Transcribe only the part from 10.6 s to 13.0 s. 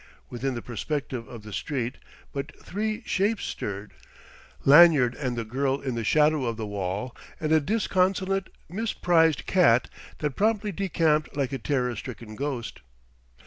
decamped like a terror stricken ghost.